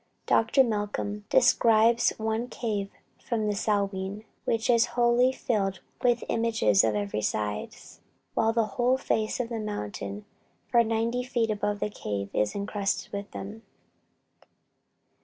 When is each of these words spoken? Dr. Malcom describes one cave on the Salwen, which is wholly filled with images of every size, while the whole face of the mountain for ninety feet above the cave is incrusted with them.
Dr. 0.25 0.63
Malcom 0.63 1.25
describes 1.29 2.09
one 2.17 2.47
cave 2.47 2.89
on 3.31 3.45
the 3.45 3.53
Salwen, 3.53 4.23
which 4.45 4.67
is 4.67 4.87
wholly 4.97 5.31
filled 5.31 5.79
with 6.01 6.23
images 6.27 6.83
of 6.83 6.95
every 6.95 7.21
size, 7.21 7.99
while 8.33 8.51
the 8.51 8.65
whole 8.65 8.97
face 8.97 9.39
of 9.39 9.49
the 9.49 9.59
mountain 9.59 10.25
for 10.65 10.83
ninety 10.83 11.21
feet 11.21 11.51
above 11.51 11.79
the 11.79 11.89
cave 11.91 12.31
is 12.33 12.55
incrusted 12.55 13.11
with 13.13 13.29
them. 13.29 13.61